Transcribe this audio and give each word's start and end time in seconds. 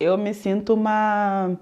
Eu 0.00 0.16
me 0.16 0.32
sinto 0.32 0.74
uma 0.74 1.58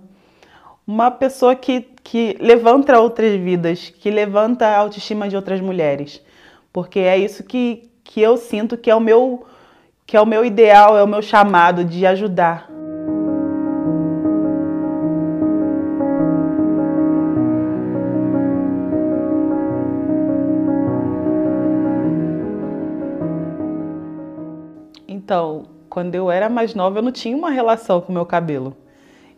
uma 0.87 1.11
pessoa 1.11 1.57
que, 1.57 1.81
que 2.05 2.37
levanta 2.39 3.01
outras 3.01 3.33
vidas, 3.41 3.89
que 3.89 4.11
levanta 4.11 4.67
a 4.67 4.79
autoestima 4.79 5.29
de 5.29 5.35
outras 5.35 5.61
mulheres. 5.61 6.23
Porque 6.71 7.01
é 7.01 7.17
isso 7.17 7.43
que, 7.43 7.91
que 8.05 8.21
eu 8.21 8.37
sinto 8.37 8.77
que 8.77 8.91
é 8.91 8.95
o 8.95 9.01
meu 9.01 9.47
que 10.07 10.17
é 10.17 10.21
o 10.21 10.27
meu 10.27 10.45
ideal, 10.45 10.97
é 10.99 11.03
o 11.03 11.09
meu 11.09 11.23
chamado 11.23 11.83
de 11.83 12.07
ajudar. 12.07 12.71
Quando 25.97 26.15
eu 26.15 26.31
era 26.31 26.51
mais 26.51 26.75
nova, 26.75 26.99
eu 26.99 27.03
não 27.03 27.11
tinha 27.11 27.35
uma 27.35 27.49
relação 27.49 28.03
com 28.03 28.13
o 28.13 28.15
meu 28.15 28.27
cabelo. 28.27 28.77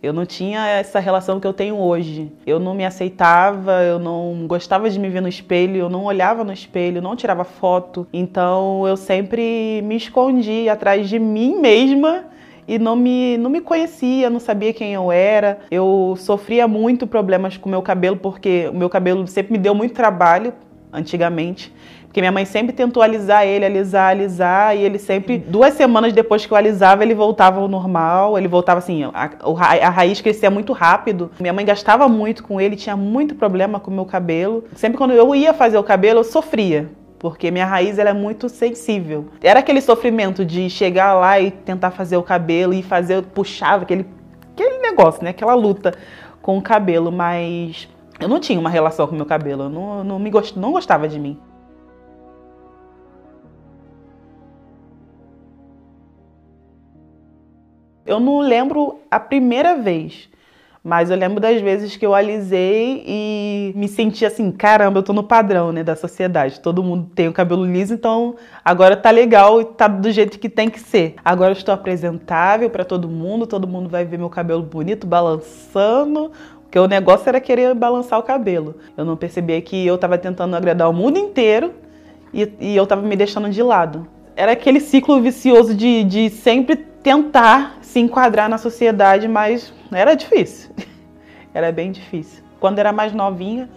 Eu 0.02 0.12
não 0.12 0.26
tinha 0.26 0.66
essa 0.66 0.98
relação 0.98 1.38
que 1.38 1.46
eu 1.46 1.52
tenho 1.52 1.76
hoje. 1.76 2.32
Eu 2.44 2.58
não 2.58 2.74
me 2.74 2.84
aceitava, 2.84 3.80
eu 3.84 4.00
não 4.00 4.44
gostava 4.48 4.90
de 4.90 4.98
me 4.98 5.08
ver 5.08 5.20
no 5.20 5.28
espelho, 5.28 5.76
eu 5.76 5.88
não 5.88 6.02
olhava 6.02 6.42
no 6.42 6.52
espelho, 6.52 7.00
não 7.00 7.14
tirava 7.14 7.44
foto. 7.44 8.08
Então 8.12 8.84
eu 8.88 8.96
sempre 8.96 9.80
me 9.84 9.94
escondi 9.94 10.68
atrás 10.68 11.08
de 11.08 11.20
mim 11.20 11.60
mesma 11.60 12.24
e 12.66 12.76
não 12.76 12.96
me, 12.96 13.38
não 13.38 13.50
me 13.50 13.60
conhecia, 13.60 14.28
não 14.28 14.40
sabia 14.40 14.72
quem 14.72 14.94
eu 14.94 15.12
era. 15.12 15.60
Eu 15.70 16.16
sofria 16.18 16.66
muito 16.66 17.06
problemas 17.06 17.56
com 17.56 17.68
o 17.68 17.70
meu 17.70 17.82
cabelo 17.82 18.16
porque 18.16 18.68
o 18.68 18.76
meu 18.76 18.90
cabelo 18.90 19.28
sempre 19.28 19.52
me 19.52 19.58
deu 19.58 19.76
muito 19.76 19.94
trabalho 19.94 20.52
antigamente. 20.92 21.72
Porque 22.04 22.20
minha 22.20 22.32
mãe 22.32 22.46
sempre 22.46 22.72
tentou 22.72 23.02
alisar 23.02 23.46
ele, 23.46 23.66
alisar, 23.66 24.10
alisar, 24.10 24.74
e 24.74 24.80
ele 24.80 24.98
sempre, 24.98 25.36
duas 25.36 25.74
semanas 25.74 26.12
depois 26.12 26.46
que 26.46 26.52
eu 26.52 26.56
alisava, 26.56 27.02
ele 27.02 27.14
voltava 27.14 27.60
ao 27.60 27.68
normal, 27.68 28.38
ele 28.38 28.48
voltava 28.48 28.78
assim, 28.78 29.04
a, 29.04 29.30
a 29.82 29.90
raiz 29.90 30.20
crescia 30.20 30.50
muito 30.50 30.72
rápido. 30.72 31.30
Minha 31.38 31.52
mãe 31.52 31.66
gastava 31.66 32.08
muito 32.08 32.42
com 32.42 32.58
ele, 32.58 32.76
tinha 32.76 32.96
muito 32.96 33.34
problema 33.34 33.78
com 33.78 33.90
o 33.90 33.94
meu 33.94 34.06
cabelo. 34.06 34.64
Sempre 34.74 34.96
quando 34.96 35.12
eu 35.12 35.34
ia 35.34 35.52
fazer 35.52 35.76
o 35.76 35.82
cabelo, 35.82 36.20
eu 36.20 36.24
sofria 36.24 36.88
porque 37.18 37.50
minha 37.50 37.66
raiz 37.66 37.98
ela 37.98 38.10
é 38.10 38.12
muito 38.12 38.48
sensível. 38.48 39.26
Era 39.42 39.58
aquele 39.60 39.80
sofrimento 39.80 40.44
de 40.44 40.70
chegar 40.70 41.14
lá 41.14 41.40
e 41.40 41.50
tentar 41.50 41.90
fazer 41.90 42.16
o 42.16 42.22
cabelo 42.22 42.72
e 42.72 42.82
fazer, 42.82 43.22
puxava 43.22 43.82
aquele, 43.82 44.06
aquele 44.52 44.78
negócio, 44.78 45.24
né? 45.24 45.30
Aquela 45.30 45.54
luta 45.54 45.94
com 46.40 46.56
o 46.56 46.62
cabelo, 46.62 47.10
mas 47.10 47.88
eu 48.20 48.28
não 48.28 48.40
tinha 48.40 48.58
uma 48.58 48.70
relação 48.70 49.06
com 49.06 49.14
meu 49.14 49.26
cabelo, 49.26 49.64
eu 49.64 49.68
não, 49.68 50.04
não, 50.04 50.18
me 50.18 50.30
gost, 50.30 50.58
não 50.58 50.72
gostava 50.72 51.08
de 51.08 51.18
mim. 51.18 51.38
Eu 58.04 58.18
não 58.18 58.40
lembro 58.40 59.00
a 59.10 59.20
primeira 59.20 59.76
vez, 59.76 60.30
mas 60.82 61.10
eu 61.10 61.16
lembro 61.16 61.38
das 61.38 61.60
vezes 61.60 61.94
que 61.96 62.06
eu 62.06 62.14
alisei 62.14 63.04
e 63.06 63.72
me 63.76 63.86
senti 63.86 64.24
assim, 64.24 64.50
caramba, 64.50 64.98
eu 64.98 65.02
tô 65.02 65.12
no 65.12 65.22
padrão, 65.22 65.70
né, 65.70 65.84
da 65.84 65.94
sociedade. 65.94 66.58
Todo 66.58 66.82
mundo 66.82 67.10
tem 67.14 67.28
o 67.28 67.32
cabelo 67.32 67.66
liso, 67.66 67.92
então 67.92 68.36
agora 68.64 68.96
tá 68.96 69.10
legal 69.10 69.60
e 69.60 69.66
tá 69.66 69.86
do 69.86 70.10
jeito 70.10 70.38
que 70.38 70.48
tem 70.48 70.70
que 70.70 70.80
ser. 70.80 71.16
Agora 71.22 71.50
eu 71.50 71.56
estou 71.56 71.74
apresentável 71.74 72.70
para 72.70 72.84
todo 72.84 73.06
mundo, 73.06 73.46
todo 73.46 73.68
mundo 73.68 73.90
vai 73.90 74.06
ver 74.06 74.16
meu 74.16 74.30
cabelo 74.30 74.62
bonito 74.62 75.06
balançando, 75.06 76.32
porque 76.68 76.78
o 76.78 76.86
negócio 76.86 77.26
era 77.26 77.40
querer 77.40 77.74
balançar 77.74 78.18
o 78.18 78.22
cabelo. 78.22 78.76
Eu 78.94 79.02
não 79.02 79.16
percebia 79.16 79.58
que 79.62 79.86
eu 79.86 79.94
estava 79.94 80.18
tentando 80.18 80.54
agradar 80.54 80.90
o 80.90 80.92
mundo 80.92 81.18
inteiro 81.18 81.72
e, 82.32 82.46
e 82.60 82.76
eu 82.76 82.84
estava 82.84 83.00
me 83.00 83.16
deixando 83.16 83.48
de 83.48 83.62
lado. 83.62 84.06
Era 84.36 84.52
aquele 84.52 84.78
ciclo 84.78 85.18
vicioso 85.18 85.74
de, 85.74 86.04
de 86.04 86.28
sempre 86.28 86.76
tentar 86.76 87.78
se 87.80 87.98
enquadrar 87.98 88.50
na 88.50 88.58
sociedade, 88.58 89.26
mas 89.26 89.72
era 89.90 90.14
difícil. 90.14 90.70
era 91.54 91.72
bem 91.72 91.90
difícil. 91.90 92.44
Quando 92.60 92.78
era 92.78 92.92
mais 92.92 93.14
novinha, 93.14 93.70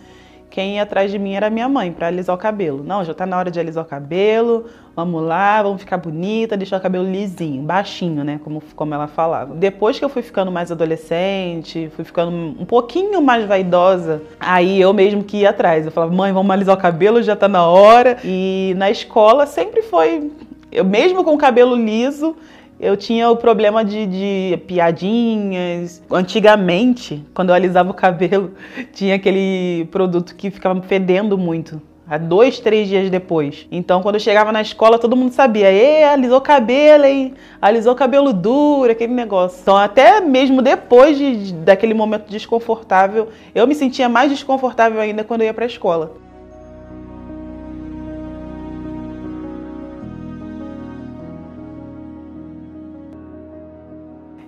quem 0.52 0.76
ia 0.76 0.84
atrás 0.84 1.10
de 1.10 1.18
mim 1.18 1.34
era 1.34 1.50
minha 1.50 1.70
mãe 1.70 1.94
para 1.94 2.08
alisar 2.08 2.36
o 2.36 2.38
cabelo. 2.38 2.84
Não, 2.84 3.06
já 3.06 3.14
tá 3.14 3.26
na 3.26 3.38
hora 3.38 3.50
de 3.50 3.58
alisar 3.58 3.84
o 3.86 3.88
cabelo, 3.88 4.66
vamos 4.94 5.24
lá, 5.24 5.64
vamos 5.64 5.80
ficar 5.80 5.98
bonita, 5.98 6.58
deixar 6.58 6.78
o 6.78 6.82
cabelo 6.82 7.10
lisinho, 7.10 7.64
baixinho, 7.64 8.22
né? 8.26 8.40
Como, 8.44 8.62
como 8.76 8.94
ela 8.94 9.08
falava. 9.08 9.56
Depois 9.56 9.98
que 9.98 10.04
eu 10.04 10.10
fui 10.10 10.22
ficando 10.22 10.52
mais 10.52 10.70
adolescente, 10.70 11.90
fui 11.96 12.04
ficando 12.04 12.32
um 12.32 12.66
pouquinho 12.66 13.22
mais 13.22 13.46
vaidosa, 13.46 14.22
aí 14.38 14.80
eu 14.80 14.94
mesmo 14.94 15.24
que 15.24 15.38
ia 15.38 15.52
atrás. 15.52 15.86
Eu 15.86 15.92
falava, 15.92 16.14
mãe, 16.14 16.34
vamos 16.34 16.52
alisar 16.52 16.78
o 16.78 16.82
cabelo, 16.82 17.24
já 17.24 17.36
tá 17.36 17.48
na 17.48 17.66
hora. 17.66 18.18
E 18.26 18.74
na 18.76 18.92
escola 18.92 19.46
sempre 19.46 19.82
foi. 19.84 20.30
Eu 20.70 20.84
mesmo 20.84 21.24
com 21.24 21.34
o 21.34 21.38
cabelo 21.38 21.76
liso, 21.78 22.36
eu 22.82 22.98
tinha 22.98 23.30
o 23.30 23.38
problema 23.38 23.86
de, 23.86 24.08
de, 24.08 24.58
piadinhas. 24.66 26.02
Antigamente, 26.12 27.24
quando 27.32 27.50
eu 27.50 27.56
alisava 27.56 27.92
o 27.92 27.94
cabelo, 27.94 28.54
tinha 28.92 29.16
aquele 29.16 29.88
produto 29.92 30.36
que 30.36 30.50
ficava 30.50 30.82
fedendo 30.82 31.38
muito. 31.38 31.80
Há 32.10 32.18
dois, 32.18 32.60
três 32.60 32.90
dias 32.90 33.10
depois. 33.10 33.68
Então, 33.72 34.02
quando 34.02 34.16
eu 34.16 34.20
chegava 34.20 34.52
na 34.52 34.62
escola, 34.62 34.98
todo 34.98 35.16
mundo 35.16 35.32
sabia. 35.32 35.72
E 35.72 36.04
alisou 36.04 36.40
o 36.40 36.42
cabelo, 36.42 37.06
hein? 37.06 37.36
Alisou 37.62 37.94
o 37.94 37.96
cabelo 37.96 38.34
duro, 38.34 38.92
aquele 38.92 39.14
negócio. 39.14 39.60
Então, 39.62 39.78
até 39.78 40.20
mesmo 40.20 40.62
depois 40.62 41.18
de, 41.18 41.54
daquele 41.54 41.94
momento 41.94 42.30
desconfortável, 42.30 43.30
eu 43.56 43.66
me 43.68 43.76
sentia 43.76 44.10
mais 44.10 44.30
desconfortável 44.32 45.00
ainda 45.00 45.24
quando 45.24 45.42
eu 45.42 45.46
ia 45.46 45.54
para 45.54 45.64
a 45.66 45.68
escola. 45.68 46.12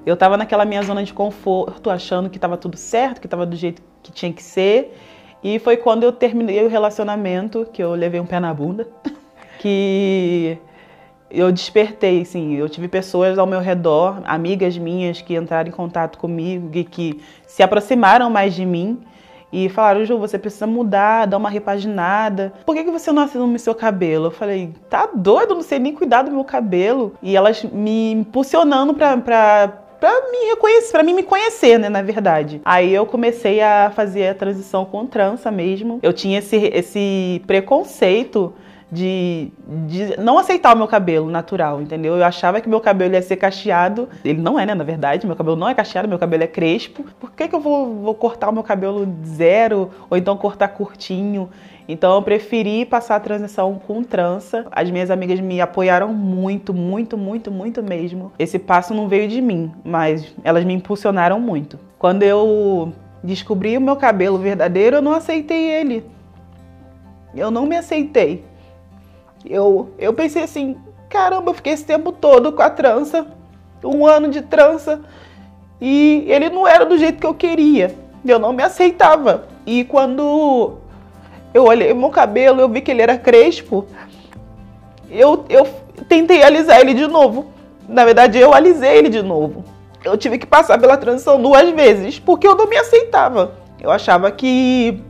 Eu 0.05 0.15
estava 0.15 0.35
naquela 0.35 0.65
minha 0.65 0.81
zona 0.83 1.03
de 1.03 1.13
conforto, 1.13 1.89
achando 1.89 2.29
que 2.29 2.37
estava 2.37 2.57
tudo 2.57 2.75
certo, 2.75 3.21
que 3.21 3.27
estava 3.27 3.45
do 3.45 3.55
jeito 3.55 3.81
que 4.01 4.11
tinha 4.11 4.31
que 4.33 4.43
ser. 4.43 4.97
E 5.43 5.59
foi 5.59 5.77
quando 5.77 6.03
eu 6.03 6.11
terminei 6.11 6.63
o 6.65 6.69
relacionamento 6.69 7.67
que 7.71 7.83
eu 7.83 7.93
levei 7.93 8.19
um 8.19 8.25
pé 8.25 8.39
na 8.39 8.53
bunda, 8.53 8.87
que 9.59 10.57
eu 11.29 11.51
despertei, 11.51 12.21
assim, 12.21 12.53
eu 12.55 12.69
tive 12.69 12.87
pessoas 12.87 13.39
ao 13.39 13.47
meu 13.47 13.59
redor, 13.59 14.21
amigas 14.25 14.77
minhas 14.77 15.21
que 15.21 15.35
entraram 15.35 15.69
em 15.69 15.71
contato 15.71 16.17
comigo 16.17 16.69
e 16.73 16.83
que 16.83 17.21
se 17.47 17.63
aproximaram 17.63 18.29
mais 18.29 18.53
de 18.53 18.65
mim 18.65 19.01
e 19.53 19.69
falaram, 19.69 20.03
Ju, 20.03 20.17
você 20.17 20.39
precisa 20.39 20.65
mudar, 20.65 21.27
dar 21.27 21.37
uma 21.37 21.49
repaginada. 21.49 22.51
Por 22.65 22.73
que, 22.73 22.83
que 22.83 22.89
você 22.89 23.11
não 23.11 23.21
assume 23.21 23.59
seu 23.59 23.75
cabelo? 23.75 24.25
Eu 24.25 24.31
falei, 24.31 24.73
tá 24.89 25.07
doido, 25.13 25.53
não 25.53 25.61
sei 25.61 25.77
nem 25.77 25.93
cuidar 25.93 26.23
do 26.23 26.31
meu 26.31 26.43
cabelo. 26.43 27.13
E 27.21 27.37
elas 27.37 27.63
me 27.63 28.13
impulsionando 28.13 28.95
pra, 28.95 29.15
pra 29.17 29.82
para 30.03 30.29
me 30.29 30.49
reconhecer, 30.49 30.91
para 30.91 31.01
mim 31.01 31.13
me 31.13 31.23
conhecer, 31.23 31.77
né, 31.77 31.87
na 31.87 32.01
verdade. 32.01 32.59
Aí 32.65 32.93
eu 32.93 33.05
comecei 33.05 33.61
a 33.61 33.89
fazer 33.89 34.27
a 34.27 34.35
transição 34.35 34.83
com 34.83 35.05
trança 35.05 35.49
mesmo. 35.49 35.99
Eu 36.03 36.11
tinha 36.11 36.39
esse, 36.39 36.57
esse 36.57 37.41
preconceito 37.47 38.53
de, 38.93 39.51
de, 39.87 40.21
não 40.21 40.37
aceitar 40.37 40.75
o 40.75 40.77
meu 40.77 40.87
cabelo 40.87 41.29
natural, 41.29 41.81
entendeu? 41.81 42.15
Eu 42.15 42.23
achava 42.23 42.61
que 42.61 42.69
meu 42.69 42.79
cabelo 42.79 43.15
ia 43.15 43.21
ser 43.21 43.37
cacheado. 43.37 44.07
Ele 44.23 44.39
não 44.39 44.59
é, 44.59 44.65
né? 44.65 44.75
Na 44.75 44.83
verdade, 44.83 45.25
meu 45.25 45.35
cabelo 45.35 45.55
não 45.55 45.67
é 45.67 45.73
cacheado, 45.73 46.07
meu 46.07 46.19
cabelo 46.19 46.43
é 46.43 46.47
crespo. 46.47 47.03
Por 47.19 47.31
que, 47.31 47.47
que 47.47 47.55
eu 47.55 47.59
vou, 47.59 47.95
vou 47.95 48.13
cortar 48.13 48.49
o 48.49 48.53
meu 48.53 48.61
cabelo 48.61 49.07
zero 49.25 49.89
ou 50.09 50.15
então 50.15 50.37
cortar 50.37 50.67
curtinho? 50.69 51.49
Então 51.87 52.13
eu 52.13 52.21
preferi 52.21 52.85
passar 52.85 53.15
a 53.15 53.19
transição 53.19 53.81
com 53.85 54.03
trança. 54.03 54.65
As 54.71 54.89
minhas 54.91 55.09
amigas 55.09 55.39
me 55.39 55.59
apoiaram 55.59 56.13
muito, 56.13 56.73
muito, 56.73 57.17
muito, 57.17 57.51
muito 57.51 57.81
mesmo. 57.81 58.31
Esse 58.37 58.59
passo 58.59 58.93
não 58.93 59.07
veio 59.07 59.27
de 59.27 59.41
mim, 59.41 59.71
mas 59.83 60.33
elas 60.43 60.63
me 60.63 60.73
impulsionaram 60.73 61.39
muito. 61.39 61.79
Quando 61.97 62.21
eu 62.21 62.93
descobri 63.23 63.75
o 63.75 63.81
meu 63.81 63.95
cabelo 63.95 64.37
verdadeiro, 64.37 64.97
eu 64.97 65.01
não 65.01 65.13
aceitei 65.13 65.71
ele. 65.71 66.05
Eu 67.35 67.49
não 67.49 67.65
me 67.65 67.75
aceitei. 67.75 68.45
Eu, 69.45 69.89
eu 69.97 70.13
pensei 70.13 70.43
assim, 70.43 70.77
caramba, 71.09 71.51
eu 71.51 71.53
fiquei 71.53 71.73
esse 71.73 71.85
tempo 71.85 72.11
todo 72.11 72.51
com 72.51 72.61
a 72.61 72.69
trança, 72.69 73.27
um 73.83 74.05
ano 74.05 74.29
de 74.29 74.41
trança, 74.41 75.01
e 75.81 76.25
ele 76.27 76.49
não 76.49 76.67
era 76.67 76.85
do 76.85 76.97
jeito 76.97 77.19
que 77.19 77.27
eu 77.27 77.33
queria. 77.33 77.95
Eu 78.25 78.39
não 78.39 78.53
me 78.53 78.63
aceitava. 78.63 79.45
E 79.65 79.83
quando 79.83 80.77
eu 81.53 81.65
olhei 81.65 81.93
meu 81.93 82.09
cabelo, 82.09 82.61
eu 82.61 82.69
vi 82.69 82.79
que 82.81 82.91
ele 82.91 83.01
era 83.01 83.17
crespo. 83.17 83.85
Eu, 85.09 85.45
eu 85.49 85.67
tentei 86.07 86.41
alisar 86.41 86.79
ele 86.79 86.93
de 86.93 87.05
novo. 87.05 87.51
Na 87.87 88.05
verdade, 88.05 88.39
eu 88.39 88.53
alisei 88.53 88.97
ele 88.97 89.09
de 89.09 89.21
novo. 89.21 89.65
Eu 90.03 90.17
tive 90.17 90.37
que 90.37 90.45
passar 90.45 90.79
pela 90.79 90.97
transição 90.97 91.41
duas 91.41 91.69
vezes, 91.71 92.17
porque 92.17 92.47
eu 92.47 92.55
não 92.55 92.67
me 92.67 92.77
aceitava. 92.77 93.55
Eu 93.79 93.91
achava 93.91 94.31
que 94.31 95.01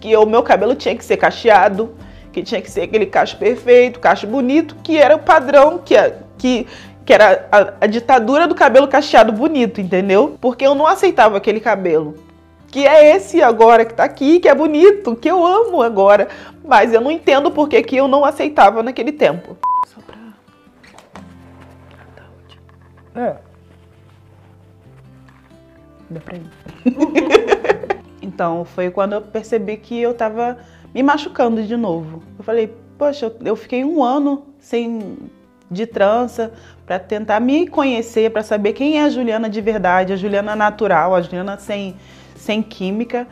que 0.00 0.16
o 0.16 0.26
meu 0.26 0.44
cabelo 0.44 0.76
tinha 0.76 0.94
que 0.96 1.04
ser 1.04 1.16
cacheado, 1.16 1.92
que 2.32 2.42
tinha 2.42 2.60
que 2.60 2.70
ser 2.70 2.82
aquele 2.82 3.06
cacho 3.06 3.36
perfeito, 3.36 4.00
cacho 4.00 4.26
bonito, 4.26 4.76
que 4.82 4.98
era 4.98 5.16
o 5.16 5.18
padrão 5.18 5.78
que, 5.78 5.94
que, 6.36 6.66
que 7.04 7.12
era 7.12 7.48
a, 7.50 7.84
a 7.84 7.86
ditadura 7.86 8.46
do 8.46 8.54
cabelo 8.54 8.88
cacheado 8.88 9.32
bonito, 9.32 9.80
entendeu? 9.80 10.36
Porque 10.40 10.66
eu 10.66 10.74
não 10.74 10.86
aceitava 10.86 11.36
aquele 11.36 11.60
cabelo 11.60 12.28
que 12.70 12.86
é 12.86 13.16
esse 13.16 13.42
agora 13.42 13.84
que 13.84 13.94
tá 13.94 14.04
aqui, 14.04 14.38
que 14.40 14.48
é 14.48 14.54
bonito, 14.54 15.16
que 15.16 15.28
eu 15.28 15.44
amo 15.44 15.82
agora, 15.82 16.28
mas 16.64 16.92
eu 16.92 17.00
não 17.00 17.10
entendo 17.10 17.50
por 17.50 17.68
que, 17.68 17.82
que 17.82 17.96
eu 17.96 18.06
não 18.06 18.24
aceitava 18.24 18.82
naquele 18.82 19.12
tempo. 19.12 19.56
Só 19.86 20.00
pra... 20.02 20.16
É. 23.22 23.36
Deu 26.10 26.20
pra 26.20 26.36
ir. 26.36 26.50
então, 28.20 28.64
foi 28.64 28.90
quando 28.90 29.14
eu 29.14 29.22
percebi 29.22 29.76
que 29.78 29.98
eu 29.98 30.12
tava 30.12 30.58
me 30.98 31.02
machucando 31.04 31.62
de 31.62 31.76
novo. 31.76 32.24
Eu 32.36 32.42
falei, 32.42 32.74
poxa, 32.98 33.32
eu 33.44 33.54
fiquei 33.54 33.84
um 33.84 34.02
ano 34.02 34.46
sem 34.58 35.16
de 35.70 35.86
trança 35.86 36.52
para 36.84 36.98
tentar 36.98 37.38
me 37.38 37.68
conhecer, 37.68 38.32
para 38.32 38.42
saber 38.42 38.72
quem 38.72 38.98
é 38.98 39.04
a 39.04 39.08
Juliana 39.08 39.48
de 39.48 39.60
verdade, 39.60 40.12
a 40.12 40.16
Juliana 40.16 40.56
natural, 40.56 41.14
a 41.14 41.22
Juliana 41.22 41.56
sem, 41.56 41.94
sem 42.34 42.60
química. 42.62 43.28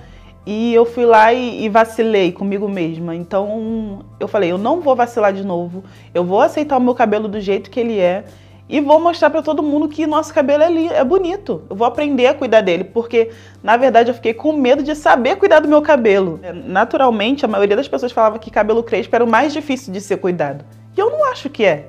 E 0.46 0.72
eu 0.72 0.84
fui 0.84 1.04
lá 1.04 1.32
e, 1.32 1.64
e, 1.64 1.68
vacilei 1.68 2.30
comigo 2.30 2.68
mesma. 2.68 3.16
Então 3.16 4.04
eu 4.20 4.28
falei, 4.28 4.52
eu 4.52 4.58
não 4.58 4.80
vou 4.80 4.94
vacilar 4.94 5.32
de 5.32 5.44
novo. 5.44 5.82
Eu 6.14 6.22
vou 6.22 6.40
aceitar 6.40 6.76
o 6.76 6.80
meu 6.80 6.94
cabelo 6.94 7.26
do 7.26 7.40
jeito 7.40 7.68
que 7.68 7.80
ele 7.80 7.98
é 7.98 8.26
e 8.68 8.80
vou 8.80 8.98
mostrar 9.00 9.30
para 9.30 9.42
todo 9.42 9.62
mundo 9.62 9.88
que 9.88 10.06
nosso 10.06 10.34
cabelo 10.34 10.62
é, 10.62 10.98
é 10.98 11.04
bonito. 11.04 11.62
Eu 11.70 11.76
vou 11.76 11.86
aprender 11.86 12.26
a 12.26 12.34
cuidar 12.34 12.62
dele, 12.62 12.84
porque 12.84 13.30
na 13.62 13.76
verdade 13.76 14.10
eu 14.10 14.14
fiquei 14.14 14.34
com 14.34 14.52
medo 14.52 14.82
de 14.82 14.94
saber 14.94 15.36
cuidar 15.36 15.60
do 15.60 15.68
meu 15.68 15.80
cabelo. 15.82 16.40
É, 16.42 16.52
naturalmente, 16.52 17.44
a 17.44 17.48
maioria 17.48 17.76
das 17.76 17.86
pessoas 17.86 18.12
falava 18.12 18.38
que 18.38 18.50
cabelo 18.50 18.82
crespo 18.82 19.14
era 19.14 19.24
o 19.24 19.30
mais 19.30 19.52
difícil 19.52 19.92
de 19.92 20.00
ser 20.00 20.16
cuidado. 20.16 20.64
E 20.96 21.00
eu 21.00 21.10
não 21.10 21.30
acho 21.30 21.48
que 21.48 21.64
é. 21.64 21.86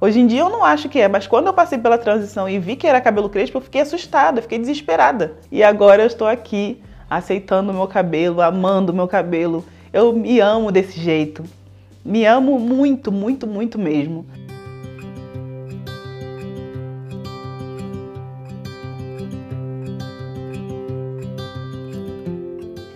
Hoje 0.00 0.20
em 0.20 0.28
dia 0.28 0.40
eu 0.40 0.48
não 0.48 0.64
acho 0.64 0.88
que 0.88 1.00
é, 1.00 1.08
mas 1.08 1.26
quando 1.26 1.48
eu 1.48 1.52
passei 1.52 1.76
pela 1.76 1.98
transição 1.98 2.48
e 2.48 2.56
vi 2.60 2.76
que 2.76 2.86
era 2.86 3.00
cabelo 3.00 3.28
crespo, 3.28 3.58
eu 3.58 3.62
fiquei 3.62 3.80
assustada, 3.80 4.40
fiquei 4.40 4.58
desesperada. 4.58 5.38
E 5.50 5.64
agora 5.64 6.02
eu 6.02 6.06
estou 6.06 6.28
aqui 6.28 6.80
aceitando 7.10 7.72
o 7.72 7.74
meu 7.74 7.88
cabelo, 7.88 8.40
amando 8.40 8.92
o 8.92 8.94
meu 8.94 9.08
cabelo. 9.08 9.64
Eu 9.92 10.12
me 10.12 10.38
amo 10.38 10.70
desse 10.70 11.00
jeito. 11.00 11.42
Me 12.04 12.24
amo 12.24 12.60
muito, 12.60 13.10
muito, 13.10 13.44
muito 13.44 13.76
mesmo. 13.76 14.24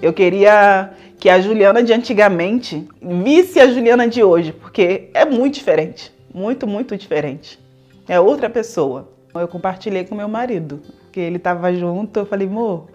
Eu 0.03 0.13
queria 0.13 0.91
que 1.17 1.29
a 1.29 1.41
Juliana 1.41 1.81
de 1.81 1.93
antigamente 1.93 2.89
visse 3.01 3.61
a 3.61 3.69
Juliana 3.69 4.09
de 4.09 4.21
hoje, 4.21 4.53
porque 4.53 5.09
é 5.15 5.25
muito 5.25 5.55
diferente. 5.55 6.13
Muito, 6.35 6.67
muito 6.67 6.97
diferente. 6.97 7.57
É 8.09 8.19
outra 8.19 8.51
pessoa. 8.51 9.09
Eu 9.33 9.47
compartilhei 9.47 10.05
com 10.05 10.17
meu 10.17 10.29
marido, 10.29 10.83
que 11.13 11.21
ele 11.21 11.37
estava 11.37 11.73
junto. 11.73 12.19
Eu 12.19 12.27
falei, 12.27 12.49
amor, 12.49 12.89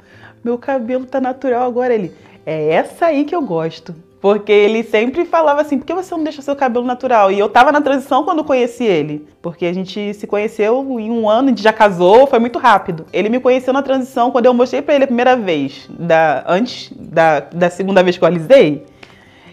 meu 0.44 0.58
cabelo 0.58 1.06
tá 1.06 1.22
natural 1.22 1.66
agora. 1.66 1.94
Ele, 1.94 2.12
é 2.46 2.74
essa 2.74 3.06
aí 3.06 3.24
que 3.24 3.34
eu 3.34 3.42
gosto. 3.42 3.96
Porque 4.28 4.52
ele 4.52 4.84
sempre 4.84 5.24
falava 5.24 5.62
assim, 5.62 5.78
por 5.78 5.86
que 5.86 5.94
você 5.94 6.14
não 6.14 6.22
deixa 6.22 6.42
seu 6.42 6.54
cabelo 6.54 6.86
natural? 6.86 7.32
E 7.32 7.40
eu 7.40 7.48
tava 7.48 7.72
na 7.72 7.80
transição 7.80 8.26
quando 8.26 8.44
conheci 8.44 8.84
ele. 8.84 9.26
Porque 9.42 9.66
a 9.66 9.72
gente 9.72 10.14
se 10.14 10.28
conheceu 10.28 10.86
em 11.00 11.10
um 11.10 11.30
ano, 11.30 11.48
a 11.48 11.52
gente 11.52 11.64
já 11.64 11.72
casou, 11.72 12.28
foi 12.28 12.38
muito 12.38 12.60
rápido. 12.60 13.06
Ele 13.14 13.30
me 13.30 13.40
conheceu 13.40 13.72
na 13.72 13.82
transição 13.82 14.30
quando 14.30 14.46
eu 14.46 14.54
mostrei 14.54 14.82
para 14.82 14.96
ele 14.96 15.06
a 15.06 15.08
primeira 15.08 15.38
vez, 15.38 15.90
da, 15.90 16.44
antes 16.46 16.92
da, 16.94 17.40
da 17.40 17.70
segunda 17.70 18.04
vez 18.04 18.18
que 18.18 18.24
eu 18.26 18.28
alisei. 18.28 18.84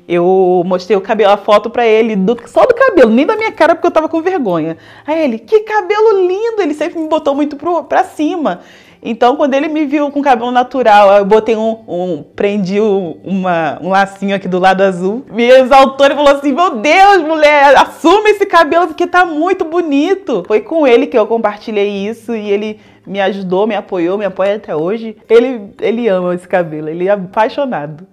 Eu 0.08 0.64
mostrei 0.66 0.96
o 0.96 1.00
cabelo, 1.00 1.30
a 1.30 1.36
foto 1.36 1.70
para 1.70 1.86
ele, 1.86 2.16
do, 2.16 2.36
só 2.48 2.66
do 2.66 2.74
cabelo, 2.74 3.12
nem 3.12 3.24
da 3.24 3.36
minha 3.36 3.52
cara, 3.52 3.76
porque 3.76 3.86
eu 3.86 3.92
tava 3.92 4.08
com 4.08 4.20
vergonha. 4.20 4.76
Aí 5.06 5.22
ele, 5.22 5.38
que 5.38 5.60
cabelo 5.60 6.26
lindo! 6.26 6.60
Ele 6.60 6.74
sempre 6.74 6.98
me 6.98 7.06
botou 7.06 7.32
muito 7.32 7.54
pro, 7.54 7.84
pra 7.84 8.02
cima. 8.02 8.60
Então, 9.06 9.36
quando 9.36 9.52
ele 9.52 9.68
me 9.68 9.84
viu 9.84 10.10
com 10.10 10.22
cabelo 10.22 10.50
natural, 10.50 11.12
eu 11.18 11.26
botei 11.26 11.54
um, 11.54 11.78
um 11.86 12.24
prendi 12.34 12.80
uma, 12.80 13.78
um 13.82 13.90
lacinho 13.90 14.34
aqui 14.34 14.48
do 14.48 14.58
lado 14.58 14.80
azul, 14.80 15.22
me 15.30 15.44
exaltou 15.44 16.06
e 16.06 16.14
falou 16.14 16.34
assim: 16.34 16.52
Meu 16.52 16.76
Deus, 16.76 17.18
mulher, 17.18 17.76
assume 17.76 18.30
esse 18.30 18.46
cabelo 18.46 18.86
porque 18.86 19.06
tá 19.06 19.26
muito 19.26 19.66
bonito. 19.66 20.42
Foi 20.46 20.62
com 20.62 20.86
ele 20.86 21.06
que 21.06 21.18
eu 21.18 21.26
compartilhei 21.26 22.08
isso 22.08 22.34
e 22.34 22.50
ele 22.50 22.80
me 23.06 23.20
ajudou, 23.20 23.66
me 23.66 23.76
apoiou, 23.76 24.16
me 24.16 24.24
apoia 24.24 24.56
até 24.56 24.74
hoje. 24.74 25.14
Ele, 25.28 25.70
ele 25.82 26.08
ama 26.08 26.34
esse 26.34 26.48
cabelo, 26.48 26.88
ele 26.88 27.06
é 27.06 27.10
apaixonado. 27.10 28.06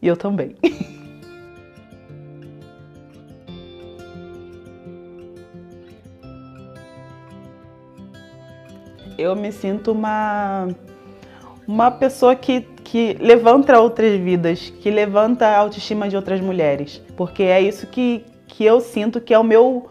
E 0.00 0.06
eu 0.06 0.16
também. 0.16 0.54
eu 9.18 9.34
me 9.34 9.52
sinto 9.52 9.92
uma, 9.92 10.68
uma 11.66 11.90
pessoa 11.90 12.34
que, 12.34 12.60
que 12.84 13.16
levanta 13.20 13.78
outras 13.80 14.18
vidas, 14.18 14.70
que 14.80 14.90
levanta 14.90 15.46
a 15.46 15.58
autoestima 15.58 16.08
de 16.08 16.16
outras 16.16 16.40
mulheres. 16.40 17.02
Porque 17.16 17.42
é 17.42 17.60
isso 17.60 17.86
que, 17.86 18.24
que 18.46 18.64
eu 18.64 18.80
sinto 18.80 19.20
que 19.20 19.34
é 19.34 19.38
o 19.38 19.44
meu 19.44 19.88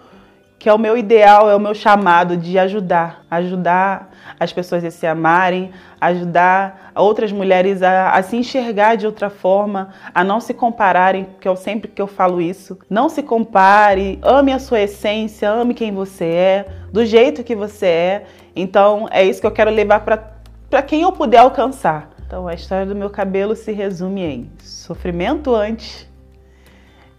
que 0.65 0.69
é 0.69 0.73
o 0.73 0.79
meu 0.79 0.97
ideal, 0.97 1.47
é 1.47 1.55
o 1.55 1.59
meu 1.59 1.75
chamado 1.75 2.35
de 2.35 2.57
ajudar, 2.57 3.23
ajudar 3.29 4.11
as 4.39 4.51
pessoas 4.51 4.83
a 4.83 4.89
se 4.89 5.05
amarem, 5.05 5.69
ajudar 6.01 6.91
outras 6.95 7.31
mulheres 7.31 7.83
a, 7.83 8.09
a, 8.09 8.23
se 8.23 8.35
enxergar 8.35 8.95
de 8.95 9.05
outra 9.05 9.29
forma, 9.29 9.93
a 10.11 10.23
não 10.23 10.39
se 10.39 10.55
compararem, 10.55 11.25
porque 11.25 11.47
eu 11.47 11.55
sempre 11.55 11.91
que 11.91 12.01
eu 12.01 12.07
falo 12.07 12.41
isso, 12.41 12.79
não 12.89 13.09
se 13.09 13.21
compare, 13.21 14.17
ame 14.23 14.51
a 14.51 14.57
sua 14.57 14.81
essência, 14.81 15.51
ame 15.51 15.75
quem 15.75 15.91
você 15.91 16.25
é, 16.25 16.65
do 16.91 17.05
jeito 17.05 17.43
que 17.43 17.55
você 17.55 17.85
é. 17.85 18.25
Então 18.55 19.07
é 19.11 19.23
isso 19.23 19.39
que 19.39 19.45
eu 19.45 19.51
quero 19.51 19.69
levar 19.69 19.99
para 19.99 20.81
quem 20.81 21.03
eu 21.03 21.11
puder 21.11 21.41
alcançar. 21.41 22.09
Então 22.25 22.47
a 22.47 22.55
história 22.55 22.87
do 22.87 22.95
meu 22.95 23.11
cabelo 23.11 23.55
se 23.55 23.71
resume 23.71 24.23
em 24.23 24.49
sofrimento 24.63 25.53
antes, 25.53 26.09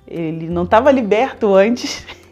ele 0.04 0.48
não 0.48 0.64
estava 0.64 0.90
liberto 0.90 1.54
antes. 1.54 2.04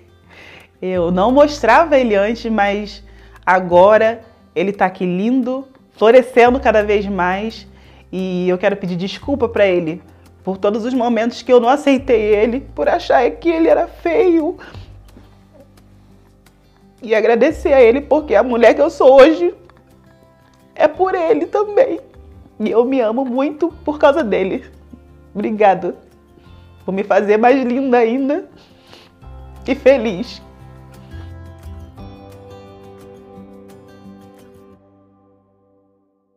Eu 0.86 1.10
não 1.10 1.32
mostrava 1.32 1.96
ele 1.96 2.14
antes, 2.14 2.44
mas 2.52 3.02
agora 3.46 4.20
ele 4.54 4.68
está 4.68 4.84
aqui 4.84 5.06
lindo, 5.06 5.66
florescendo 5.92 6.60
cada 6.60 6.82
vez 6.82 7.06
mais. 7.06 7.66
E 8.12 8.46
eu 8.46 8.58
quero 8.58 8.76
pedir 8.76 8.94
desculpa 8.94 9.48
para 9.48 9.66
ele 9.66 10.02
por 10.44 10.58
todos 10.58 10.84
os 10.84 10.92
momentos 10.92 11.40
que 11.40 11.50
eu 11.50 11.58
não 11.58 11.70
aceitei 11.70 12.20
ele, 12.20 12.60
por 12.74 12.86
achar 12.86 13.30
que 13.30 13.48
ele 13.48 13.66
era 13.66 13.88
feio. 13.88 14.58
E 17.02 17.14
agradecer 17.14 17.72
a 17.72 17.80
ele 17.80 18.02
porque 18.02 18.34
a 18.34 18.42
mulher 18.42 18.74
que 18.74 18.82
eu 18.82 18.90
sou 18.90 19.22
hoje 19.22 19.54
é 20.74 20.86
por 20.86 21.14
ele 21.14 21.46
também. 21.46 21.98
E 22.60 22.70
eu 22.70 22.84
me 22.84 23.00
amo 23.00 23.24
muito 23.24 23.72
por 23.86 23.98
causa 23.98 24.22
dele. 24.22 24.66
Obrigada 25.34 25.96
por 26.84 26.92
me 26.92 27.02
fazer 27.02 27.38
mais 27.38 27.64
linda 27.64 27.96
ainda 27.96 28.46
e 29.66 29.74
feliz. 29.74 30.42